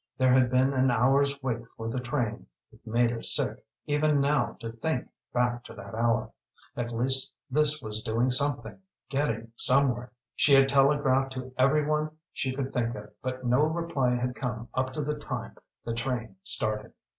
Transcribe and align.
There 0.17 0.33
had 0.33 0.49
been 0.49 0.73
an 0.73 0.89
hour's 0.89 1.43
wait 1.43 1.59
for 1.77 1.87
the 1.87 1.99
train; 1.99 2.47
it 2.71 2.87
made 2.87 3.11
her 3.11 3.21
sick, 3.21 3.63
even 3.85 4.19
now, 4.19 4.57
to 4.59 4.71
think 4.71 5.07
back 5.31 5.63
to 5.65 5.75
that 5.75 5.93
hour. 5.93 6.31
At 6.75 6.91
least 6.91 7.31
this 7.51 7.83
was 7.83 8.01
doing 8.01 8.31
something, 8.31 8.79
getting 9.09 9.51
somewhere. 9.55 10.11
She 10.35 10.55
had 10.55 10.67
telegraphed 10.67 11.33
to 11.33 11.53
every 11.55 11.85
one 11.85 12.09
she 12.33 12.51
could 12.51 12.73
think 12.73 12.95
of, 12.95 13.11
but 13.21 13.45
no 13.45 13.61
reply 13.61 14.15
had 14.15 14.33
come 14.33 14.69
up 14.73 14.91
to 14.93 15.03
the 15.03 15.19
time 15.19 15.55
the 15.85 15.93
train 15.93 16.35
started. 16.41 16.93